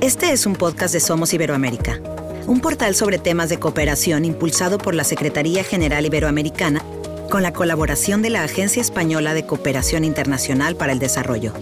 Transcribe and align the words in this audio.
Este 0.00 0.30
es 0.30 0.46
un 0.46 0.52
podcast 0.52 0.94
de 0.94 1.00
Somos 1.00 1.34
Iberoamérica, 1.34 2.00
un 2.46 2.60
portal 2.60 2.94
sobre 2.94 3.18
temas 3.18 3.48
de 3.48 3.58
cooperación 3.58 4.24
impulsado 4.24 4.78
por 4.78 4.94
la 4.94 5.02
Secretaría 5.02 5.64
General 5.64 6.06
Iberoamericana 6.06 6.84
con 7.28 7.42
la 7.42 7.52
colaboración 7.52 8.22
de 8.22 8.30
la 8.30 8.44
Agencia 8.44 8.80
Española 8.80 9.34
de 9.34 9.44
Cooperación 9.44 10.04
Internacional 10.04 10.76
para 10.76 10.92
el 10.92 11.00
Desarrollo. 11.00 11.52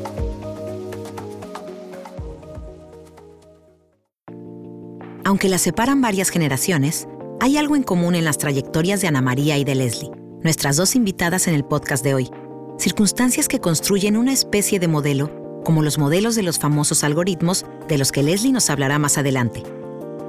Aunque 5.25 5.49
las 5.49 5.63
separan 5.63 6.03
varias 6.03 6.29
generaciones, 6.29 7.09
hay 7.41 7.57
algo 7.57 7.75
en 7.75 7.85
común 7.85 8.15
en 8.15 8.27
las 8.27 8.37
trayectorias 8.37 9.01
de 9.01 9.09
Ana 9.09 9.23
María 9.23 9.57
y 9.57 9.65
de 9.65 9.77
Leslie, 9.77 10.11
nuestras 10.43 10.77
dos 10.77 10.95
invitadas 10.95 11.49
en 11.49 11.55
el 11.55 11.65
podcast 11.65 12.05
de 12.05 12.13
hoy. 12.13 12.31
Circunstancias 12.79 13.49
que 13.49 13.61
construyen 13.61 14.15
una 14.19 14.35
especie 14.35 14.79
de 14.79 14.89
modelo, 14.89 15.63
como 15.65 15.83
los 15.83 15.99
modelos 15.99 16.35
de 16.37 16.43
los 16.43 16.59
famosos 16.59 17.03
algoritmos 17.03 17.65
de 17.89 17.99
los 17.99 18.13
que 18.13 18.23
Leslie 18.23 18.53
nos 18.53 18.71
hablará 18.71 18.99
más 18.99 19.19
adelante. 19.19 19.63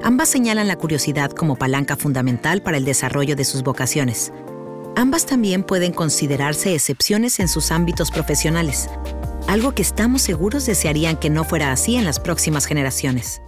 Ambas 0.03 0.29
señalan 0.29 0.67
la 0.67 0.77
curiosidad 0.77 1.31
como 1.31 1.55
palanca 1.55 1.95
fundamental 1.95 2.61
para 2.61 2.77
el 2.77 2.85
desarrollo 2.85 3.35
de 3.35 3.45
sus 3.45 3.63
vocaciones. 3.63 4.31
Ambas 4.95 5.25
también 5.25 5.63
pueden 5.63 5.93
considerarse 5.93 6.73
excepciones 6.73 7.39
en 7.39 7.47
sus 7.47 7.71
ámbitos 7.71 8.11
profesionales, 8.11 8.89
algo 9.47 9.73
que 9.73 9.81
estamos 9.81 10.21
seguros 10.21 10.65
desearían 10.65 11.15
que 11.15 11.29
no 11.29 11.45
fuera 11.45 11.71
así 11.71 11.95
en 11.95 12.03
las 12.03 12.19
próximas 12.19 12.65
generaciones. 12.65 13.41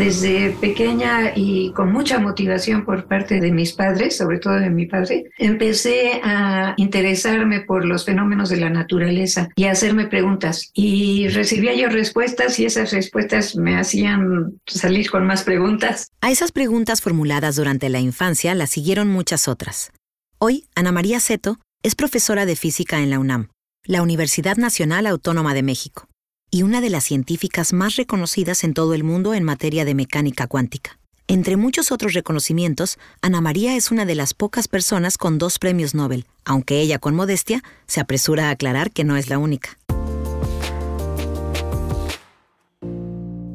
Desde 0.00 0.52
pequeña 0.52 1.34
y 1.36 1.72
con 1.72 1.92
mucha 1.92 2.18
motivación 2.18 2.86
por 2.86 3.04
parte 3.04 3.38
de 3.38 3.52
mis 3.52 3.74
padres, 3.74 4.16
sobre 4.16 4.38
todo 4.38 4.54
de 4.54 4.70
mi 4.70 4.86
padre, 4.86 5.30
empecé 5.36 6.22
a 6.24 6.72
interesarme 6.78 7.60
por 7.60 7.84
los 7.84 8.06
fenómenos 8.06 8.48
de 8.48 8.56
la 8.56 8.70
naturaleza 8.70 9.50
y 9.56 9.64
a 9.64 9.72
hacerme 9.72 10.06
preguntas. 10.06 10.70
Y 10.72 11.28
recibía 11.28 11.74
yo 11.74 11.90
respuestas 11.90 12.58
y 12.58 12.64
esas 12.64 12.92
respuestas 12.92 13.56
me 13.56 13.76
hacían 13.76 14.58
salir 14.66 15.10
con 15.10 15.26
más 15.26 15.42
preguntas. 15.42 16.08
A 16.22 16.30
esas 16.30 16.50
preguntas 16.50 17.02
formuladas 17.02 17.56
durante 17.56 17.90
la 17.90 18.00
infancia 18.00 18.54
las 18.54 18.70
siguieron 18.70 19.08
muchas 19.08 19.48
otras. 19.48 19.92
Hoy, 20.38 20.64
Ana 20.74 20.92
María 20.92 21.20
Seto 21.20 21.58
es 21.82 21.94
profesora 21.94 22.46
de 22.46 22.56
física 22.56 23.00
en 23.00 23.10
la 23.10 23.18
UNAM, 23.18 23.48
la 23.84 24.00
Universidad 24.00 24.56
Nacional 24.56 25.06
Autónoma 25.06 25.52
de 25.52 25.62
México 25.62 26.09
y 26.50 26.62
una 26.62 26.80
de 26.80 26.90
las 26.90 27.04
científicas 27.04 27.72
más 27.72 27.96
reconocidas 27.96 28.64
en 28.64 28.74
todo 28.74 28.94
el 28.94 29.04
mundo 29.04 29.34
en 29.34 29.44
materia 29.44 29.84
de 29.84 29.94
mecánica 29.94 30.46
cuántica. 30.46 30.98
Entre 31.28 31.56
muchos 31.56 31.92
otros 31.92 32.12
reconocimientos, 32.12 32.98
Ana 33.22 33.40
María 33.40 33.76
es 33.76 33.92
una 33.92 34.04
de 34.04 34.16
las 34.16 34.34
pocas 34.34 34.66
personas 34.66 35.16
con 35.16 35.38
dos 35.38 35.60
premios 35.60 35.94
Nobel, 35.94 36.26
aunque 36.44 36.80
ella 36.80 36.98
con 36.98 37.14
modestia 37.14 37.62
se 37.86 38.00
apresura 38.00 38.48
a 38.48 38.50
aclarar 38.50 38.90
que 38.90 39.04
no 39.04 39.16
es 39.16 39.28
la 39.28 39.38
única. 39.38 39.78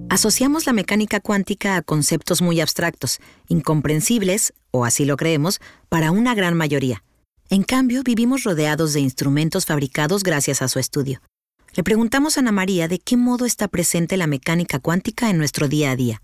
Asociamos 0.07 0.65
la 0.65 0.71
mecánica 0.71 1.19
cuántica 1.19 1.75
a 1.75 1.81
conceptos 1.81 2.41
muy 2.41 2.61
abstractos, 2.61 3.19
incomprensibles, 3.49 4.53
o 4.71 4.85
así 4.85 5.03
lo 5.03 5.17
creemos, 5.17 5.59
para 5.89 6.11
una 6.11 6.33
gran 6.33 6.55
mayoría. 6.55 7.03
En 7.49 7.63
cambio, 7.63 8.03
vivimos 8.03 8.43
rodeados 8.43 8.93
de 8.93 9.01
instrumentos 9.01 9.65
fabricados 9.65 10.23
gracias 10.23 10.61
a 10.61 10.69
su 10.69 10.79
estudio. 10.79 11.19
Le 11.75 11.83
preguntamos 11.83 12.37
a 12.37 12.39
Ana 12.39 12.53
María 12.53 12.87
de 12.87 12.99
qué 12.99 13.17
modo 13.17 13.45
está 13.45 13.67
presente 13.67 14.15
la 14.15 14.27
mecánica 14.27 14.79
cuántica 14.79 15.29
en 15.29 15.37
nuestro 15.37 15.67
día 15.67 15.91
a 15.91 15.97
día. 15.97 16.21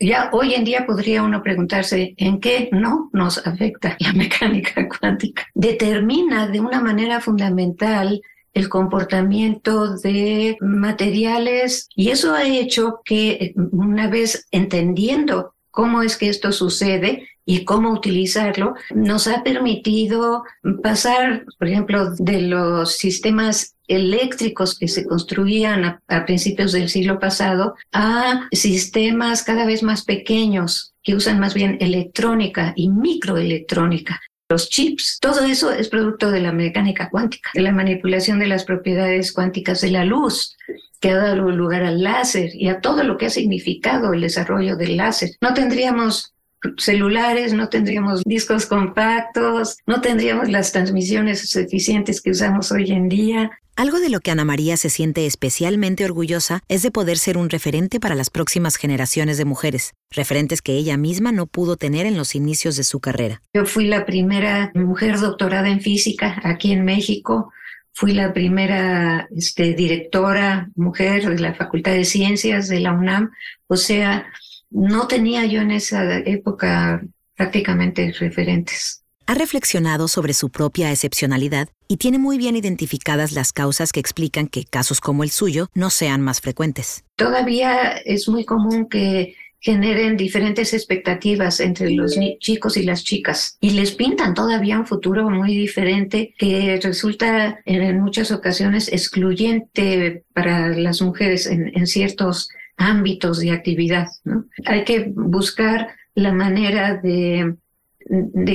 Ya 0.00 0.30
hoy 0.32 0.54
en 0.54 0.64
día 0.64 0.84
podría 0.84 1.22
uno 1.22 1.44
preguntarse 1.44 2.14
en 2.16 2.40
qué 2.40 2.68
no 2.72 3.08
nos 3.12 3.46
afecta 3.46 3.96
la 4.00 4.12
mecánica 4.14 4.88
cuántica. 4.88 5.46
Determina 5.54 6.48
de 6.48 6.58
una 6.58 6.80
manera 6.80 7.20
fundamental 7.20 8.20
el 8.52 8.68
comportamiento 8.68 9.96
de 9.96 10.56
materiales 10.60 11.88
y 11.94 12.10
eso 12.10 12.34
ha 12.34 12.42
hecho 12.42 13.00
que 13.04 13.52
una 13.54 14.08
vez 14.08 14.48
entendiendo 14.50 15.54
cómo 15.70 16.02
es 16.02 16.16
que 16.16 16.28
esto 16.28 16.50
sucede 16.50 17.28
y 17.50 17.64
cómo 17.64 17.90
utilizarlo, 17.90 18.74
nos 18.94 19.26
ha 19.26 19.42
permitido 19.42 20.44
pasar, 20.84 21.44
por 21.58 21.66
ejemplo, 21.66 22.14
de 22.14 22.42
los 22.42 22.92
sistemas 22.96 23.74
eléctricos 23.88 24.78
que 24.78 24.86
se 24.86 25.04
construían 25.04 25.98
a, 26.06 26.24
principios 26.26 26.70
del 26.70 26.88
siglo 26.88 27.18
pasado 27.18 27.74
a 27.90 28.48
sistemas 28.52 29.42
cada 29.42 29.66
vez 29.66 29.82
más 29.82 30.04
pequeños 30.04 30.94
que 31.02 31.16
usan 31.16 31.40
más 31.40 31.54
bien 31.54 31.76
electrónica 31.80 32.72
y 32.76 32.88
microelectrónica. 32.88 34.20
Los 34.48 34.68
chips, 34.68 35.18
todo 35.20 35.44
eso 35.44 35.72
es 35.72 35.88
producto 35.88 36.30
de 36.30 36.42
la 36.42 36.52
mecánica 36.52 37.10
cuántica, 37.10 37.50
de 37.52 37.62
la 37.62 37.72
manipulación 37.72 38.38
de 38.38 38.46
las 38.46 38.64
propiedades 38.64 39.32
cuánticas 39.32 39.80
de 39.80 39.90
la 39.90 40.04
luz, 40.04 40.56
que 41.00 41.10
ha 41.10 41.16
dado 41.16 41.50
lugar 41.50 41.82
al 41.82 42.00
láser 42.00 42.50
y 42.54 42.68
a 42.68 42.80
todo 42.80 43.02
lo 43.02 43.18
que 43.18 43.26
ha 43.26 43.30
significado 43.30 44.12
el 44.12 44.20
desarrollo 44.20 44.76
del 44.76 44.98
láser. 44.98 45.30
No 45.40 45.52
tendríamos 45.52 46.32
celulares, 46.76 47.52
no 47.52 47.68
tendríamos 47.68 48.22
discos 48.24 48.66
compactos, 48.66 49.78
no 49.86 50.00
tendríamos 50.00 50.48
las 50.48 50.72
transmisiones 50.72 51.54
eficientes 51.56 52.20
que 52.20 52.30
usamos 52.30 52.72
hoy 52.72 52.90
en 52.90 53.08
día. 53.08 53.50
Algo 53.76 53.98
de 53.98 54.10
lo 54.10 54.20
que 54.20 54.30
Ana 54.30 54.44
María 54.44 54.76
se 54.76 54.90
siente 54.90 55.24
especialmente 55.24 56.04
orgullosa 56.04 56.60
es 56.68 56.82
de 56.82 56.90
poder 56.90 57.16
ser 57.16 57.38
un 57.38 57.48
referente 57.48 57.98
para 57.98 58.14
las 58.14 58.28
próximas 58.28 58.76
generaciones 58.76 59.38
de 59.38 59.46
mujeres, 59.46 59.94
referentes 60.10 60.60
que 60.60 60.74
ella 60.74 60.98
misma 60.98 61.32
no 61.32 61.46
pudo 61.46 61.76
tener 61.76 62.04
en 62.04 62.18
los 62.18 62.34
inicios 62.34 62.76
de 62.76 62.84
su 62.84 63.00
carrera. 63.00 63.40
Yo 63.54 63.64
fui 63.64 63.86
la 63.86 64.04
primera 64.04 64.70
mujer 64.74 65.18
doctorada 65.18 65.70
en 65.70 65.80
física 65.80 66.40
aquí 66.44 66.72
en 66.72 66.84
México. 66.84 67.52
Fui 67.94 68.12
la 68.12 68.34
primera 68.34 69.28
este, 69.34 69.72
directora 69.72 70.70
mujer 70.74 71.26
de 71.28 71.38
la 71.38 71.54
Facultad 71.54 71.92
de 71.92 72.04
Ciencias 72.04 72.68
de 72.68 72.80
la 72.80 72.92
UNAM. 72.92 73.30
O 73.66 73.76
sea, 73.76 74.26
no 74.70 75.06
tenía 75.06 75.44
yo 75.46 75.60
en 75.60 75.72
esa 75.72 76.18
época 76.18 77.02
prácticamente 77.36 78.12
referentes. 78.18 79.02
Ha 79.26 79.34
reflexionado 79.34 80.08
sobre 80.08 80.34
su 80.34 80.50
propia 80.50 80.90
excepcionalidad 80.90 81.68
y 81.86 81.98
tiene 81.98 82.18
muy 82.18 82.36
bien 82.36 82.56
identificadas 82.56 83.32
las 83.32 83.52
causas 83.52 83.92
que 83.92 84.00
explican 84.00 84.48
que 84.48 84.64
casos 84.64 85.00
como 85.00 85.22
el 85.22 85.30
suyo 85.30 85.68
no 85.74 85.90
sean 85.90 86.20
más 86.20 86.40
frecuentes. 86.40 87.04
Todavía 87.16 87.92
es 88.04 88.28
muy 88.28 88.44
común 88.44 88.88
que 88.88 89.36
generen 89.60 90.16
diferentes 90.16 90.72
expectativas 90.72 91.60
entre 91.60 91.90
los 91.90 92.18
chicos 92.38 92.76
y 92.76 92.82
las 92.82 93.04
chicas 93.04 93.58
y 93.60 93.70
les 93.70 93.92
pintan 93.92 94.34
todavía 94.34 94.78
un 94.78 94.86
futuro 94.86 95.28
muy 95.28 95.54
diferente 95.54 96.34
que 96.38 96.80
resulta 96.82 97.60
en 97.66 98.00
muchas 98.00 98.32
ocasiones 98.32 98.88
excluyente 98.88 100.24
para 100.32 100.70
las 100.70 101.02
mujeres 101.02 101.46
en, 101.46 101.70
en 101.76 101.86
ciertos 101.86 102.48
ámbitos 102.80 103.38
de 103.38 103.52
actividad. 103.52 104.08
¿no? 104.24 104.46
Hay 104.64 104.84
que 104.84 105.12
buscar 105.14 105.88
la 106.14 106.32
manera 106.32 106.96
de, 106.96 107.56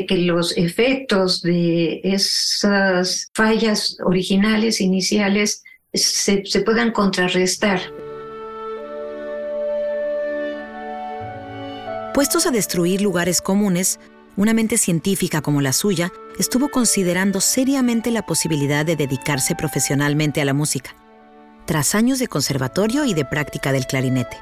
que 0.07 0.17
los 0.17 0.57
efectos 0.57 1.41
de 1.41 2.01
esas 2.03 3.29
fallas 3.33 3.97
originales, 4.03 4.81
iniciales, 4.81 5.63
se, 5.93 6.43
se 6.45 6.61
puedan 6.61 6.91
contrarrestar. 6.91 7.79
Puestos 12.13 12.47
a 12.47 12.51
destruir 12.51 13.01
lugares 13.01 13.41
comunes, 13.41 13.99
una 14.37 14.53
mente 14.53 14.77
científica 14.77 15.41
como 15.41 15.61
la 15.61 15.71
suya 15.71 16.11
estuvo 16.39 16.69
considerando 16.69 17.39
seriamente 17.41 18.09
la 18.11 18.25
posibilidad 18.25 18.85
de 18.85 18.95
dedicarse 18.95 19.55
profesionalmente 19.55 20.41
a 20.41 20.45
la 20.45 20.53
música 20.53 20.95
tras 21.65 21.95
años 21.95 22.19
de 22.19 22.27
conservatorio 22.27 23.05
y 23.05 23.13
de 23.13 23.25
práctica 23.25 23.71
del 23.71 23.87
clarinete. 23.87 24.37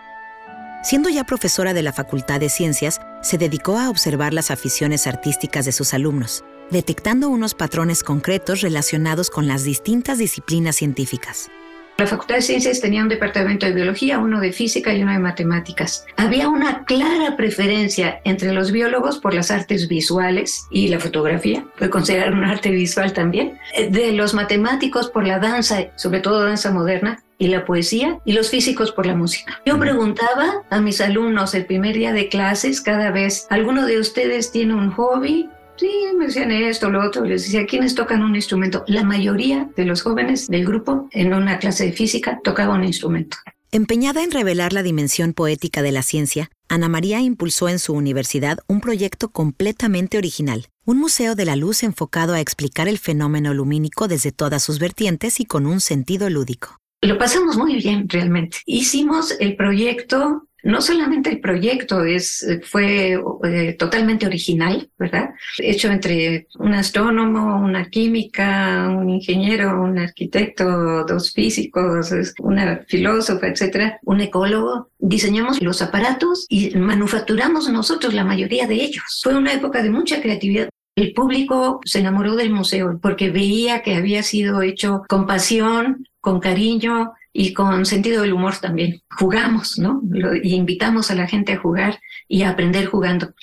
Siendo 0.83 1.09
ya 1.09 1.23
profesora 1.23 1.73
de 1.73 1.81
la 1.81 1.93
Facultad 1.93 2.39
de 2.39 2.49
Ciencias, 2.49 2.99
se 3.21 3.37
dedicó 3.37 3.77
a 3.77 3.89
observar 3.89 4.33
las 4.33 4.51
aficiones 4.51 5.07
artísticas 5.07 5.65
de 5.65 5.71
sus 5.71 5.93
alumnos, 5.93 6.43
detectando 6.71 7.29
unos 7.29 7.53
patrones 7.53 8.03
concretos 8.03 8.61
relacionados 8.61 9.29
con 9.29 9.47
las 9.47 9.63
distintas 9.63 10.17
disciplinas 10.17 10.75
científicas. 10.75 11.49
La 11.97 12.07
Facultad 12.07 12.35
de 12.35 12.41
Ciencias 12.41 12.81
tenía 12.81 13.03
un 13.03 13.09
departamento 13.09 13.65
de 13.65 13.71
biología, 13.71 14.17
uno 14.17 14.39
de 14.39 14.51
física 14.51 14.93
y 14.93 15.03
uno 15.03 15.13
de 15.13 15.19
matemáticas. 15.19 16.05
Había 16.17 16.49
una 16.49 16.85
clara 16.85 17.37
preferencia 17.37 18.19
entre 18.23 18.51
los 18.51 18.71
biólogos 18.71 19.19
por 19.19 19.33
las 19.33 19.51
artes 19.51 19.87
visuales 19.87 20.67
y 20.71 20.87
la 20.87 20.99
fotografía, 20.99 21.65
puede 21.77 21.91
considerar 21.91 22.33
un 22.33 22.43
arte 22.45 22.71
visual 22.71 23.13
también, 23.13 23.59
de 23.89 24.11
los 24.11 24.33
matemáticos 24.33 25.09
por 25.09 25.27
la 25.27 25.39
danza, 25.39 25.85
sobre 25.95 26.19
todo 26.19 26.43
danza 26.43 26.71
moderna, 26.71 27.23
y 27.37 27.47
la 27.47 27.65
poesía 27.65 28.19
y 28.25 28.33
los 28.33 28.49
físicos 28.49 28.91
por 28.91 29.05
la 29.05 29.15
música. 29.15 29.61
Yo 29.65 29.77
preguntaba 29.77 30.63
a 30.69 30.79
mis 30.79 31.01
alumnos 31.01 31.53
el 31.53 31.65
primer 31.65 31.95
día 31.95 32.13
de 32.13 32.29
clases 32.29 32.79
cada 32.79 33.11
vez, 33.11 33.47
¿alguno 33.49 33.85
de 33.85 33.99
ustedes 33.99 34.51
tiene 34.51 34.73
un 34.75 34.91
hobby? 34.91 35.49
Sí, 35.77 35.89
me 36.17 36.27
decían 36.27 36.51
esto, 36.51 36.89
lo 36.89 37.03
otro. 37.03 37.25
Les 37.25 37.43
decía, 37.43 37.65
¿quiénes 37.65 37.95
tocan 37.95 38.21
un 38.21 38.35
instrumento? 38.35 38.83
La 38.87 39.03
mayoría 39.03 39.69
de 39.75 39.85
los 39.85 40.01
jóvenes 40.01 40.47
del 40.47 40.65
grupo 40.65 41.09
en 41.11 41.33
una 41.33 41.59
clase 41.59 41.85
de 41.85 41.93
física 41.93 42.39
tocaba 42.43 42.75
un 42.75 42.83
instrumento. 42.83 43.37
Empeñada 43.71 44.23
en 44.23 44.29
revelar 44.29 44.71
la 44.71 44.83
dimensión 44.83 45.33
poética 45.33 45.81
de 45.81 45.91
la 45.91 46.03
ciencia, 46.03 46.51
Ana 46.69 46.89
María 46.89 47.21
impulsó 47.21 47.69
en 47.69 47.79
su 47.79 47.93
universidad 47.93 48.59
un 48.67 48.81
proyecto 48.81 49.29
completamente 49.29 50.19
original, 50.19 50.67
un 50.85 50.99
museo 50.99 51.33
de 51.33 51.45
la 51.45 51.55
luz 51.55 51.81
enfocado 51.81 52.33
a 52.33 52.39
explicar 52.39 52.87
el 52.87 52.99
fenómeno 52.99 53.51
lumínico 53.51 54.07
desde 54.07 54.31
todas 54.31 54.61
sus 54.61 54.77
vertientes 54.77 55.39
y 55.39 55.45
con 55.45 55.65
un 55.65 55.81
sentido 55.81 56.29
lúdico. 56.29 56.77
Lo 57.01 57.17
pasamos 57.17 57.57
muy 57.57 57.77
bien 57.77 58.07
realmente. 58.07 58.59
Hicimos 58.67 59.35
el 59.39 59.55
proyecto 59.55 60.47
no 60.63 60.81
solamente 60.81 61.29
el 61.29 61.39
proyecto 61.39 62.03
es, 62.03 62.45
fue 62.63 63.19
eh, 63.43 63.75
totalmente 63.77 64.25
original, 64.25 64.89
¿verdad? 64.97 65.31
Hecho 65.59 65.91
entre 65.91 66.47
un 66.57 66.73
astrónomo, 66.73 67.57
una 67.61 67.89
química, 67.89 68.87
un 68.89 69.09
ingeniero, 69.09 69.81
un 69.81 69.99
arquitecto, 69.99 71.03
dos 71.03 71.33
físicos, 71.33 72.13
una 72.39 72.81
filósofa, 72.87 73.47
etcétera, 73.47 73.99
un 74.03 74.21
ecólogo. 74.21 74.89
Diseñamos 74.99 75.61
los 75.61 75.81
aparatos 75.81 76.45
y 76.49 76.75
manufacturamos 76.77 77.69
nosotros 77.69 78.13
la 78.13 78.23
mayoría 78.23 78.65
de 78.65 78.75
ellos. 78.75 79.21
Fue 79.21 79.35
una 79.35 79.53
época 79.53 79.83
de 79.83 79.89
mucha 79.89 80.21
creatividad. 80.21 80.69
El 80.95 81.13
público 81.13 81.81
se 81.85 81.99
enamoró 81.99 82.35
del 82.35 82.51
museo 82.51 82.99
porque 83.01 83.31
veía 83.31 83.81
que 83.81 83.95
había 83.95 84.23
sido 84.23 84.61
hecho 84.61 85.01
con 85.09 85.25
pasión, 85.25 86.07
con 86.21 86.39
cariño, 86.39 87.13
y 87.33 87.53
con 87.53 87.85
sentido 87.85 88.21
del 88.21 88.33
humor 88.33 88.55
también. 88.57 89.01
Jugamos, 89.17 89.79
¿no? 89.79 90.01
y 90.41 90.53
invitamos 90.53 91.11
a 91.11 91.15
la 91.15 91.27
gente 91.27 91.53
a 91.53 91.59
jugar 91.59 91.99
y 92.27 92.43
a 92.43 92.51
aprender 92.51 92.85
jugando. 92.85 93.33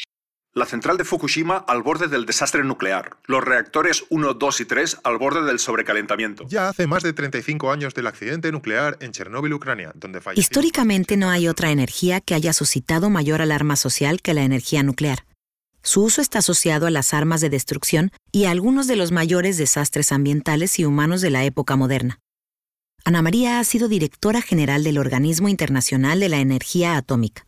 La 0.52 0.66
central 0.66 0.96
de 0.96 1.04
Fukushima 1.04 1.56
al 1.56 1.82
borde 1.82 2.08
del 2.08 2.26
desastre 2.26 2.64
nuclear. 2.64 3.16
Los 3.26 3.44
reactores 3.44 4.04
1, 4.08 4.34
2 4.34 4.60
y 4.60 4.64
3 4.64 4.98
al 5.04 5.16
borde 5.16 5.44
del 5.44 5.60
sobrecalentamiento. 5.60 6.44
Ya 6.48 6.68
hace 6.68 6.88
más 6.88 7.04
de 7.04 7.12
35 7.12 7.70
años 7.70 7.94
del 7.94 8.08
accidente 8.08 8.50
nuclear 8.50 8.96
en 9.00 9.12
Chernóbil, 9.12 9.54
Ucrania, 9.54 9.92
donde 9.94 10.20
falleció. 10.20 10.40
Históricamente 10.40 11.16
no 11.16 11.30
hay 11.30 11.46
otra 11.46 11.70
energía 11.70 12.20
que 12.20 12.34
haya 12.34 12.52
suscitado 12.52 13.10
mayor 13.10 13.42
alarma 13.42 13.76
social 13.76 14.22
que 14.22 14.34
la 14.34 14.42
energía 14.42 14.82
nuclear. 14.82 15.24
Su 15.82 16.02
uso 16.02 16.20
está 16.20 16.40
asociado 16.40 16.88
a 16.88 16.90
las 16.90 17.14
armas 17.14 17.40
de 17.40 17.48
destrucción 17.48 18.10
y 18.32 18.46
a 18.46 18.50
algunos 18.50 18.88
de 18.88 18.96
los 18.96 19.12
mayores 19.12 19.56
desastres 19.56 20.10
ambientales 20.10 20.80
y 20.80 20.84
humanos 20.84 21.20
de 21.20 21.30
la 21.30 21.44
época 21.44 21.76
moderna. 21.76 22.18
Ana 23.04 23.22
María 23.22 23.58
ha 23.58 23.64
sido 23.64 23.88
directora 23.88 24.42
general 24.42 24.84
del 24.84 24.98
Organismo 24.98 25.48
Internacional 25.48 26.20
de 26.20 26.28
la 26.28 26.40
Energía 26.40 26.96
Atómica, 26.96 27.46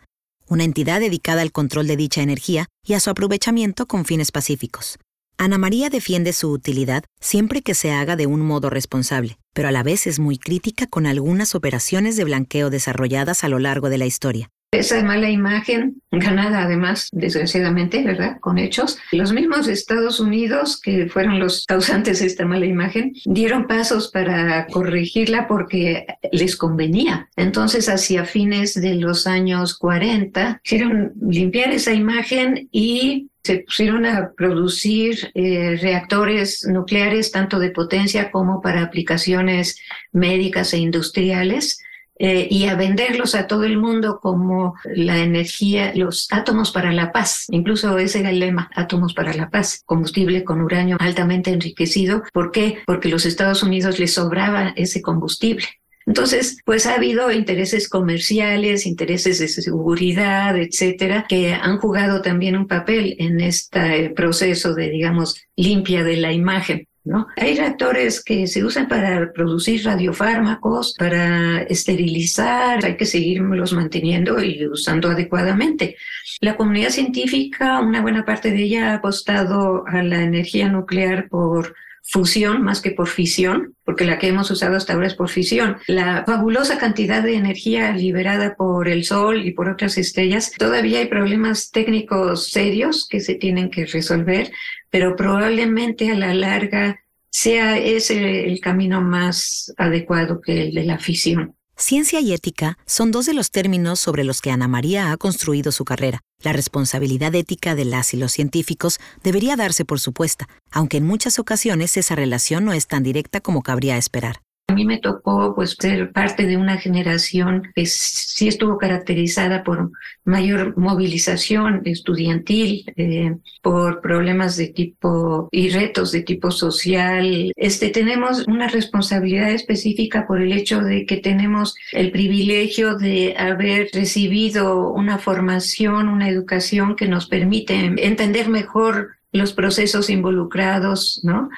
una 0.49 0.65
entidad 0.65 1.01
dedicada 1.01 1.43
al 1.43 1.53
control 1.53 1.87
de 1.87 1.97
dicha 1.97 2.23
energía 2.23 2.69
y 2.87 2.95
a 2.95 3.01
su 3.01 3.11
aprovechamiento 3.11 3.87
con 3.87 4.05
fines 4.05 4.33
pacíficos. 4.33 4.99
Ana 5.37 5.59
María 5.59 5.91
defiende 5.91 6.33
su 6.33 6.51
utilidad 6.51 7.05
siempre 7.21 7.63
que 7.63 7.75
se 7.75 7.93
haga 7.93 8.17
de 8.17 8.27
un 8.27 8.41
modo 8.41 8.71
responsable, 8.71 9.39
pero 9.53 9.69
a 9.69 9.73
la 9.73 9.83
vez 9.83 10.07
es 10.07 10.19
muy 10.19 10.39
crítica 10.39 10.87
con 10.87 11.07
algunas 11.07 11.55
operaciones 11.55 12.17
de 12.17 12.25
blanqueo 12.25 12.71
desarrolladas 12.71 13.45
a 13.45 13.49
lo 13.49 13.59
largo 13.59 13.91
de 13.91 13.99
la 13.99 14.07
historia. 14.07 14.51
Esa 14.73 15.03
mala 15.05 15.29
imagen, 15.29 16.01
ganada 16.11 16.63
además, 16.63 17.11
desgraciadamente, 17.13 18.03
¿verdad? 18.03 18.41
Con 18.41 18.57
hechos. 18.57 18.97
Los 19.13 19.31
mismos 19.31 19.69
Estados 19.69 20.19
Unidos, 20.19 20.81
que 20.81 21.11
fueron 21.11 21.39
los 21.39 21.67
causantes 21.67 22.21
de 22.21 22.27
esta 22.27 22.47
mala 22.47 22.65
imagen, 22.65 23.13
dieron 23.27 23.67
pasos 23.67 24.11
para 24.11 24.67
corregirla 24.69 25.47
porque 25.47 26.07
les 26.33 26.57
convenía. 26.57 27.29
Entonces, 27.37 27.91
hacia 27.91 28.25
fines 28.25 28.73
de 28.73 28.95
los 28.95 29.27
años 29.27 29.77
40, 29.77 30.63
quisieron 30.65 31.13
limpiar 31.21 31.71
esa 31.71 31.93
imagen 31.93 32.71
y 32.73 33.29
se 33.45 33.59
pusieron 33.59 34.07
a 34.07 34.33
producir 34.35 35.33
eh, 35.35 35.77
reactores 35.83 36.65
nucleares 36.67 37.31
tanto 37.31 37.59
de 37.59 37.73
potencia 37.73 38.31
como 38.31 38.63
para 38.63 38.83
aplicaciones 38.83 39.77
médicas 40.13 40.73
e 40.73 40.79
industriales 40.79 41.79
eh, 42.19 42.47
y 42.51 42.67
a 42.67 42.75
venderlos 42.75 43.35
a 43.35 43.47
todo 43.47 43.65
el 43.65 43.79
mundo 43.79 44.21
como 44.21 44.75
la 44.85 45.19
energía, 45.19 45.93
los 45.95 46.29
átomos 46.31 46.71
para 46.71 46.93
la 46.93 47.13
paz. 47.13 47.47
Incluso 47.51 47.99
ese 47.99 48.21
era 48.21 48.31
el 48.31 48.39
lema, 48.39 48.71
átomos 48.75 49.15
para 49.15 49.35
la 49.35 49.51
paz, 49.51 49.83
combustible 49.87 50.45
con 50.45 50.61
uranio 50.61 50.97
altamente 51.01 51.51
enriquecido. 51.51 52.23
¿Por 52.33 52.51
qué? 52.51 52.79
Porque 52.87 53.09
los 53.09 53.27
Estados 53.27 53.63
Unidos 53.63 53.99
les 53.99 54.15
sobraba 54.15 54.73
ese 54.77 55.03
combustible. 55.03 55.67
Entonces, 56.07 56.59
pues 56.65 56.87
ha 56.87 56.95
habido 56.95 57.31
intereses 57.31 57.89
comerciales, 57.89 58.87
intereses 58.87 59.39
de 59.39 59.49
seguridad, 59.49 60.57
etcétera, 60.57 61.27
que 61.29 61.55
han 61.55 61.79
jugado 61.79 62.23
también 62.23 62.57
un 62.57 62.67
papel 62.67 63.17
en 63.19 63.41
este 63.41 64.11
proceso 64.11 64.75
de, 64.75 64.91
digamos, 64.91 65.41
limpia 65.55 66.03
de 66.03 66.17
la 66.17 66.33
imagen. 66.33 66.89
¿No? 67.05 67.27
Hay 67.37 67.57
reactores 67.57 68.23
que 68.23 68.47
se 68.47 68.65
usan 68.65 68.89
para 68.89 69.33
producir 69.33 69.85
radiofármacos, 69.85 70.95
para 70.99 71.63
esterilizar, 71.63 72.85
hay 72.85 72.97
que 72.97 73.07
seguirlos 73.07 73.73
manteniendo 73.73 74.43
y 74.43 74.67
usando 74.67 75.09
adecuadamente. 75.11 75.97
La 76.41 76.57
comunidad 76.57 76.91
científica, 76.91 77.81
una 77.81 78.01
buena 78.01 78.25
parte 78.25 78.51
de 78.51 78.63
ella 78.63 78.91
ha 78.91 78.95
apostado 78.97 79.85
a 79.87 80.03
la 80.03 80.23
energía 80.23 80.69
nuclear 80.69 81.29
por 81.29 81.75
fusión 82.03 82.63
más 82.63 82.81
que 82.81 82.91
por 82.91 83.09
fisión, 83.09 83.75
porque 83.85 84.05
la 84.05 84.19
que 84.19 84.29
hemos 84.29 84.51
usado 84.51 84.77
hasta 84.77 84.93
ahora 84.93 85.07
es 85.07 85.15
por 85.15 85.29
fisión. 85.29 85.77
La 85.87 86.25
fabulosa 86.27 86.79
cantidad 86.79 87.23
de 87.23 87.37
energía 87.37 87.93
liberada 87.93 88.57
por 88.57 88.89
el 88.89 89.05
Sol 89.05 89.47
y 89.47 89.53
por 89.53 89.69
otras 89.69 89.97
estrellas, 89.99 90.53
todavía 90.59 90.99
hay 90.99 91.07
problemas 91.07 91.71
técnicos 91.71 92.49
serios 92.49 93.07
que 93.09 93.21
se 93.21 93.35
tienen 93.37 93.71
que 93.71 93.87
resolver, 93.87 94.51
pero 94.93 95.17
probablemente 95.17 96.13
a 96.13 96.15
la 96.15 96.35
larga 96.35 97.01
sea 97.31 97.79
ese 97.79 98.47
el 98.47 98.61
camino 98.61 99.01
más 99.01 99.73
adecuado 99.79 100.41
que 100.41 100.69
el 100.69 100.75
de 100.75 100.85
la 100.85 100.99
fisión. 100.99 101.57
Ciencia 101.77 102.21
y 102.21 102.35
ética 102.35 102.77
son 102.85 103.11
dos 103.11 103.25
de 103.25 103.33
los 103.33 103.51
términos 103.51 103.99
sobre 103.99 104.23
los 104.23 104.43
que 104.43 104.51
Ana 104.51 104.69
María 104.69 105.11
ha 105.11 105.17
construido 105.17 105.73
su 105.73 105.87
carrera. 105.87 106.21
La 106.43 106.53
responsabilidad 106.53 107.35
ética 107.35 107.75
de 107.75 107.87
las 107.87 108.13
y 108.13 108.19
los 108.19 108.33
científicos 108.33 109.01
debería 109.25 109.57
darse 109.57 109.87
por 109.87 109.99
supuesta, 109.99 110.47
aunque 110.71 110.99
en 110.99 111.07
muchas 111.07 111.39
ocasiones 111.39 111.97
esa 111.97 112.15
relación 112.15 112.67
no 112.67 112.75
es 112.75 112.87
tan 112.87 113.03
directa 113.03 113.41
como 113.41 113.63
cabría 113.63 113.97
esperar. 113.97 114.43
A 114.73 114.75
mí 114.75 114.87
me 114.87 114.97
tocó 114.97 115.55
pues 115.55 115.77
ser 115.79 116.13
parte 116.13 116.47
de 116.47 116.57
una 116.57 116.79
generación 116.79 117.71
que 117.75 117.85
sí 117.85 118.49
estuvo 118.49 118.79
caracterizada 118.79 119.63
por 119.63 119.91
mayor 120.25 120.79
movilización 120.79 121.83
estudiantil, 121.85 122.91
eh, 122.97 123.37
por 123.61 124.01
problemas 124.01 124.57
de 124.57 124.69
tipo 124.69 125.51
y 125.53 125.69
retos 125.69 126.11
de 126.11 126.23
tipo 126.23 126.51
social. 126.51 127.53
Este 127.55 127.91
tenemos 127.91 128.49
una 128.49 128.67
responsabilidad 128.67 129.51
específica 129.51 130.27
por 130.27 130.41
el 130.41 130.53
hecho 130.55 130.81
de 130.81 131.05
que 131.05 131.19
tenemos 131.19 131.75
el 131.93 132.11
privilegio 132.11 132.95
de 132.95 133.35
haber 133.37 133.91
recibido 133.93 134.89
una 134.91 135.19
formación, 135.19 136.09
una 136.09 136.31
educación 136.31 136.97
que 136.97 137.09
nos 137.09 137.27
permite 137.27 137.75
entender 137.75 138.49
mejor 138.49 139.17
los 139.33 139.55
procesos 139.55 140.11
involucrados, 140.11 141.21
¿no? 141.25 141.49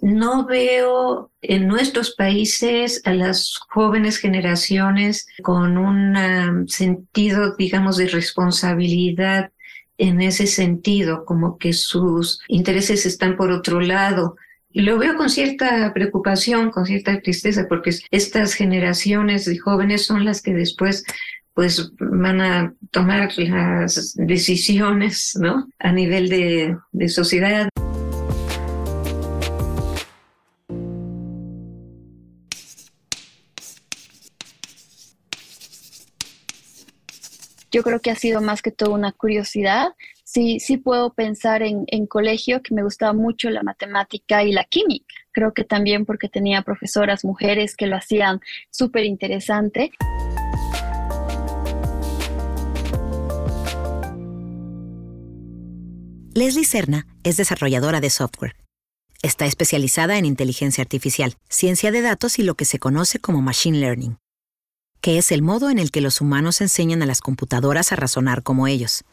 No 0.00 0.46
veo 0.46 1.30
en 1.42 1.66
nuestros 1.66 2.14
países 2.14 3.02
a 3.04 3.12
las 3.12 3.58
jóvenes 3.68 4.18
generaciones 4.18 5.26
con 5.42 5.76
un 5.76 6.68
sentido, 6.68 7.56
digamos, 7.56 7.96
de 7.96 8.08
responsabilidad 8.08 9.50
en 9.98 10.20
ese 10.20 10.46
sentido, 10.46 11.24
como 11.24 11.58
que 11.58 11.72
sus 11.72 12.40
intereses 12.48 13.06
están 13.06 13.36
por 13.36 13.50
otro 13.50 13.80
lado. 13.80 14.36
Lo 14.70 14.98
veo 14.98 15.16
con 15.16 15.30
cierta 15.30 15.92
preocupación, 15.94 16.70
con 16.70 16.84
cierta 16.84 17.20
tristeza, 17.20 17.66
porque 17.68 17.92
estas 18.10 18.52
generaciones 18.52 19.46
de 19.46 19.58
jóvenes 19.58 20.04
son 20.04 20.24
las 20.24 20.42
que 20.42 20.52
después 20.52 21.02
pues 21.56 21.90
van 21.98 22.42
a 22.42 22.74
tomar 22.90 23.30
las 23.38 24.12
decisiones 24.14 25.38
¿no? 25.40 25.66
a 25.78 25.90
nivel 25.90 26.28
de, 26.28 26.76
de 26.92 27.08
sociedad. 27.08 27.70
Yo 37.72 37.82
creo 37.82 38.00
que 38.00 38.10
ha 38.10 38.16
sido 38.16 38.42
más 38.42 38.60
que 38.60 38.70
todo 38.70 38.92
una 38.92 39.12
curiosidad. 39.12 39.94
Sí, 40.24 40.60
sí 40.60 40.76
puedo 40.76 41.14
pensar 41.14 41.62
en, 41.62 41.84
en 41.86 42.06
colegio 42.06 42.62
que 42.62 42.74
me 42.74 42.82
gustaba 42.82 43.14
mucho 43.14 43.48
la 43.48 43.62
matemática 43.62 44.44
y 44.44 44.52
la 44.52 44.64
química. 44.64 45.06
Creo 45.32 45.54
que 45.54 45.64
también 45.64 46.04
porque 46.04 46.28
tenía 46.28 46.60
profesoras 46.60 47.24
mujeres 47.24 47.76
que 47.76 47.86
lo 47.86 47.96
hacían 47.96 48.40
súper 48.70 49.06
interesante. 49.06 49.92
Leslie 56.36 56.66
Serna 56.66 57.06
es 57.24 57.38
desarrolladora 57.38 58.02
de 58.02 58.10
software. 58.10 58.56
Está 59.22 59.46
especializada 59.46 60.18
en 60.18 60.26
inteligencia 60.26 60.82
artificial, 60.82 61.34
ciencia 61.48 61.90
de 61.90 62.02
datos 62.02 62.38
y 62.38 62.42
lo 62.42 62.56
que 62.56 62.66
se 62.66 62.78
conoce 62.78 63.18
como 63.18 63.40
machine 63.40 63.78
learning, 63.78 64.18
que 65.00 65.16
es 65.16 65.32
el 65.32 65.40
modo 65.40 65.70
en 65.70 65.78
el 65.78 65.90
que 65.90 66.02
los 66.02 66.20
humanos 66.20 66.60
enseñan 66.60 67.02
a 67.02 67.06
las 67.06 67.22
computadoras 67.22 67.90
a 67.90 67.96
razonar 67.96 68.42
como 68.42 68.66
ellos. 68.66 69.04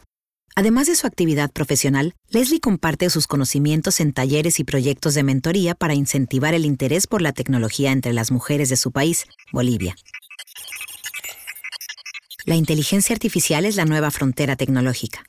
Además 0.53 0.88
de 0.88 0.98
su 0.98 1.08
actividad 1.08 1.50
profesional, 1.50 2.13
Leslie 2.27 2.60
comparte 2.60 3.10
sus 3.10 3.25
conocimientos 3.25 4.01
en 4.01 4.12
talleres 4.12 4.60
y 4.60 4.65
proyectos 4.65 5.13
de 5.13 5.24
mentoría 5.24 5.75
para 5.75 5.94
incentivar 5.94 6.53
el 6.53 6.65
interés 6.65 7.08
por 7.08 7.22
la 7.22 7.32
tecnología 7.32 7.94
entre 7.94 8.12
las 8.12 8.32
mujeres 8.32 8.68
de 8.68 8.75
su 8.75 8.92
país, 8.92 9.27
Bolivia. 9.53 9.96
La 12.44 12.56
inteligencia 12.56 13.13
artificial 13.13 13.63
es 13.63 13.77
la 13.77 13.86
nueva 13.86 14.12
frontera 14.12 14.58
tecnológica 14.58 15.24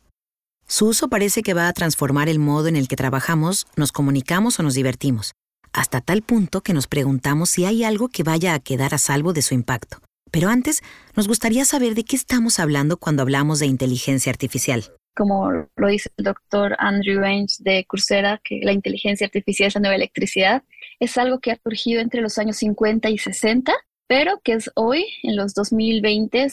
Su 0.66 0.86
uso 0.86 1.08
parece 1.08 1.42
que 1.42 1.54
va 1.54 1.68
a 1.68 1.72
transformar 1.72 2.28
el 2.28 2.38
modo 2.38 2.68
en 2.68 2.76
el 2.76 2.88
que 2.88 2.96
trabajamos, 2.96 3.66
nos 3.76 3.92
comunicamos 3.92 4.58
o 4.58 4.62
nos 4.62 4.74
divertimos, 4.74 5.34
hasta 5.72 6.00
tal 6.00 6.22
punto 6.22 6.62
que 6.62 6.72
nos 6.72 6.86
preguntamos 6.86 7.50
si 7.50 7.64
hay 7.64 7.84
algo 7.84 8.08
que 8.08 8.22
vaya 8.22 8.54
a 8.54 8.60
quedar 8.60 8.94
a 8.94 8.98
salvo 8.98 9.32
de 9.32 9.42
su 9.42 9.54
impacto. 9.54 9.98
Pero 10.30 10.48
antes, 10.48 10.82
nos 11.14 11.28
gustaría 11.28 11.64
saber 11.64 11.94
de 11.94 12.04
qué 12.04 12.16
estamos 12.16 12.58
hablando 12.58 12.96
cuando 12.96 13.22
hablamos 13.22 13.58
de 13.58 13.66
inteligencia 13.66 14.30
artificial 14.30 14.90
como 15.14 15.68
lo 15.76 15.88
dice 15.88 16.10
el 16.16 16.24
doctor 16.24 16.74
Andrew 16.78 17.24
Ainge 17.24 17.56
de 17.60 17.84
Coursera, 17.86 18.40
que 18.42 18.60
la 18.62 18.72
inteligencia 18.72 19.26
artificial 19.26 19.68
es 19.68 19.74
la 19.74 19.80
nueva 19.80 19.96
electricidad, 19.96 20.62
es 20.98 21.16
algo 21.16 21.38
que 21.38 21.52
ha 21.52 21.58
surgido 21.62 22.00
entre 22.00 22.20
los 22.20 22.38
años 22.38 22.56
50 22.56 23.08
y 23.10 23.18
60 23.18 23.72
pero 24.06 24.40
que 24.42 24.52
es 24.52 24.70
hoy, 24.74 25.06
en 25.22 25.36
los 25.36 25.54
2020, 25.54 26.48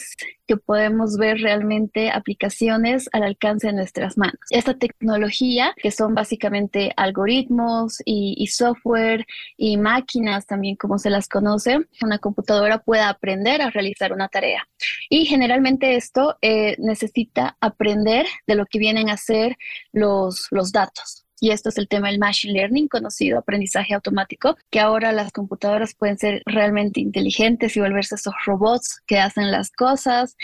que 0.46 0.56
podemos 0.56 1.16
ver 1.16 1.38
realmente 1.38 2.10
aplicaciones 2.10 3.08
al 3.12 3.22
alcance 3.22 3.68
de 3.68 3.72
nuestras 3.74 4.16
manos. 4.16 4.40
Esta 4.50 4.74
tecnología, 4.74 5.74
que 5.76 5.90
son 5.90 6.14
básicamente 6.14 6.92
algoritmos 6.96 8.02
y, 8.04 8.46
software 8.46 9.26
y 9.56 9.76
máquinas 9.76 10.46
también 10.46 10.76
como 10.76 10.98
se 10.98 11.10
las 11.10 11.28
conoce, 11.28 11.78
una 12.02 12.18
computadora 12.18 12.78
puede 12.78 13.02
aprender 13.02 13.62
a 13.62 13.70
realizar 13.70 14.12
una 14.12 14.28
tarea. 14.28 14.68
Y 15.08 15.24
generalmente 15.26 15.96
esto 15.96 16.36
eh, 16.42 16.76
necesita 16.78 17.56
aprender 17.60 18.26
de 18.46 18.54
lo 18.54 18.66
que 18.66 18.78
vienen 18.78 19.08
a 19.08 19.16
ser 19.16 19.56
los, 19.92 20.48
los 20.50 20.72
datos 20.72 21.21
y 21.42 21.50
esto 21.50 21.70
es 21.70 21.78
el 21.78 21.88
tema 21.88 22.08
del 22.08 22.20
machine 22.20 22.54
learning, 22.54 22.86
conocido 22.86 23.36
aprendizaje 23.36 23.94
automático, 23.94 24.56
que 24.70 24.78
ahora 24.78 25.10
las 25.10 25.32
computadoras 25.32 25.92
pueden 25.92 26.16
ser 26.16 26.40
realmente 26.46 27.00
inteligentes 27.00 27.76
y 27.76 27.80
volverse 27.80 28.14
esos 28.14 28.32
robots 28.46 29.02
que 29.08 29.18
hacen 29.18 29.50
las 29.50 29.72
cosas. 29.72 30.36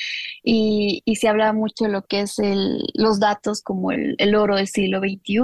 Y, 0.42 1.04
se 1.14 1.28
habla 1.28 1.52
mucho 1.52 1.84
de 1.84 1.90
lo 1.92 2.02
que 2.02 2.22
es 2.22 2.34
los 2.94 3.20
datos 3.20 3.62
como 3.62 3.92
el, 3.92 4.16
el 4.18 4.34
oro 4.34 4.56
del 4.56 4.66
siglo 4.66 4.98
XXI, 4.98 5.40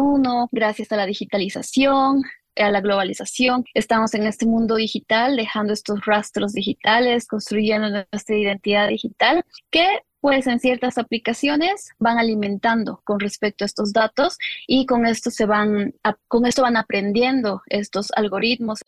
gracias 0.50 0.90
a 0.90 0.96
la 0.96 1.06
digitalización, 1.06 2.24
a 2.56 2.70
la 2.72 2.80
globalización. 2.80 3.64
Estamos 3.74 4.12
en 4.14 4.26
este 4.26 4.46
mundo 4.46 4.74
digital, 4.74 5.36
dejando 5.36 5.72
estos 5.72 6.04
rastros 6.04 6.52
digitales, 6.52 7.28
construyendo 7.28 7.88
nuestra 7.90 8.36
identidad 8.36 8.88
digital, 8.88 9.44
que 9.70 9.86
pues 10.24 10.46
en 10.46 10.58
ciertas 10.58 10.96
aplicaciones 10.96 11.90
van 11.98 12.16
alimentando 12.16 13.02
con 13.04 13.20
respecto 13.20 13.62
a 13.62 13.66
estos 13.66 13.92
datos 13.92 14.38
y 14.66 14.86
con 14.86 15.04
esto 15.04 15.30
se 15.30 15.44
van 15.44 15.92
con 16.28 16.46
esto 16.46 16.62
van 16.62 16.78
aprendiendo 16.78 17.60
estos 17.66 18.10
algoritmos. 18.16 18.78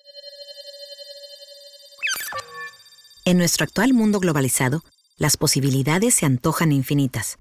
En 3.27 3.37
nuestro 3.37 3.65
actual 3.65 3.93
mundo 3.93 4.19
globalizado, 4.19 4.83
las 5.19 5.37
posibilidades 5.37 6.15
se 6.15 6.25
antojan 6.25 6.73
infinitas. 6.73 7.37